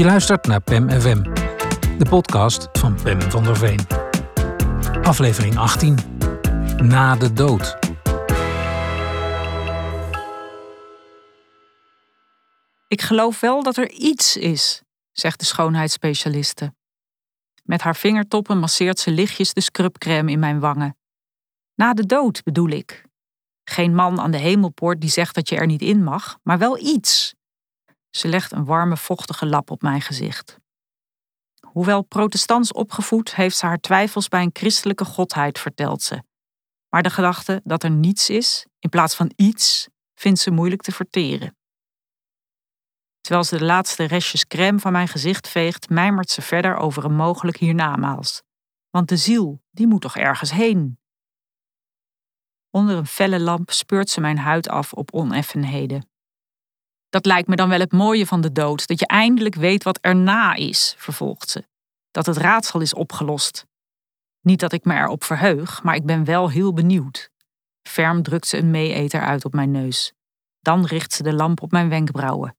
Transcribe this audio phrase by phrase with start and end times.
[0.00, 1.22] Je luistert naar PEM FM,
[1.98, 3.80] de podcast van Pem van der Veen.
[5.02, 5.98] Aflevering 18.
[6.76, 7.78] Na de dood.
[12.88, 14.82] Ik geloof wel dat er iets is,
[15.12, 16.74] zegt de schoonheidsspecialiste.
[17.62, 20.96] Met haar vingertoppen masseert ze lichtjes de scrubcrème in mijn wangen.
[21.74, 23.04] Na de dood bedoel ik.
[23.64, 26.78] Geen man aan de hemelpoort die zegt dat je er niet in mag, maar wel
[26.78, 27.34] iets.
[28.10, 30.58] Ze legt een warme, vochtige lap op mijn gezicht.
[31.66, 36.22] Hoewel protestants opgevoed, heeft ze haar twijfels bij een christelijke godheid, vertelt ze.
[36.88, 40.92] Maar de gedachte dat er niets is, in plaats van iets, vindt ze moeilijk te
[40.92, 41.56] verteren.
[43.20, 47.14] Terwijl ze de laatste restjes crème van mijn gezicht veegt, mijmert ze verder over een
[47.14, 48.42] mogelijk hiernamaals.
[48.90, 50.98] Want de ziel, die moet toch ergens heen?
[52.70, 56.09] Onder een felle lamp speurt ze mijn huid af op oneffenheden.
[57.10, 59.98] Dat lijkt me dan wel het mooie van de dood, dat je eindelijk weet wat
[60.00, 61.64] erna is, vervolgt ze.
[62.10, 63.66] Dat het raadsel is opgelost.
[64.40, 67.30] Niet dat ik me erop verheug, maar ik ben wel heel benieuwd.
[67.82, 70.12] Ferm drukt ze een meeeter uit op mijn neus.
[70.60, 72.56] Dan richt ze de lamp op mijn wenkbrauwen.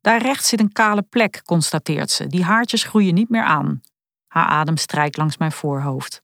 [0.00, 2.26] Daar rechts zit een kale plek, constateert ze.
[2.26, 3.80] Die haartjes groeien niet meer aan.
[4.26, 6.20] Haar adem strijkt langs mijn voorhoofd.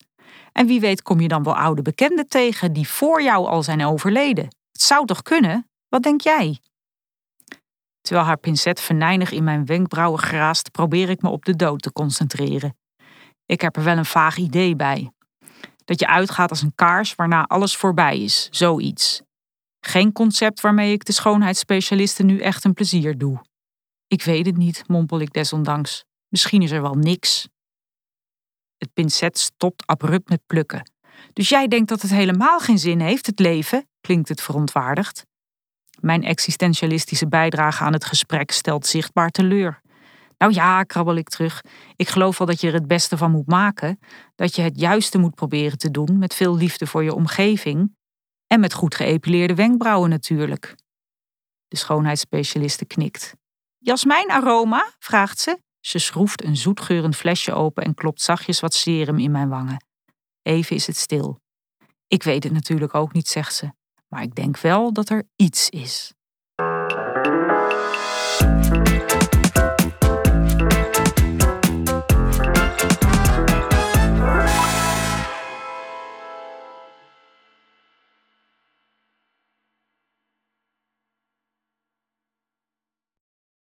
[0.52, 3.84] En wie weet kom je dan wel oude bekenden tegen die voor jou al zijn
[3.84, 4.44] overleden.
[4.44, 5.68] Het zou toch kunnen?
[5.88, 6.60] Wat denk jij?
[8.10, 11.92] Terwijl haar pincet venijnig in mijn wenkbrauwen graast, probeer ik me op de dood te
[11.92, 12.76] concentreren.
[13.46, 15.12] Ik heb er wel een vaag idee bij.
[15.84, 19.22] Dat je uitgaat als een kaars waarna alles voorbij is, zoiets.
[19.80, 23.40] Geen concept waarmee ik de schoonheidsspecialisten nu echt een plezier doe.
[24.06, 26.04] Ik weet het niet, mompel ik desondanks.
[26.28, 27.48] Misschien is er wel niks.
[28.76, 30.90] Het pincet stopt abrupt met plukken.
[31.32, 33.88] Dus jij denkt dat het helemaal geen zin heeft, het leven?
[34.00, 35.28] klinkt het verontwaardigd.
[36.00, 39.80] Mijn existentialistische bijdrage aan het gesprek stelt zichtbaar teleur.
[40.38, 41.64] Nou ja, krabbel ik terug.
[41.96, 43.98] Ik geloof wel dat je er het beste van moet maken.
[44.34, 47.96] Dat je het juiste moet proberen te doen met veel liefde voor je omgeving.
[48.46, 50.74] En met goed geëpileerde wenkbrauwen natuurlijk.
[51.68, 53.34] De schoonheidsspecialiste knikt.
[53.78, 54.92] Jasmijnaroma?
[54.98, 55.58] vraagt ze.
[55.80, 59.84] Ze schroeft een zoetgeurend flesje open en klopt zachtjes wat serum in mijn wangen.
[60.42, 61.40] Even is het stil.
[62.06, 63.70] Ik weet het natuurlijk ook niet, zegt ze.
[64.10, 66.12] Maar ik denk wel dat er iets is.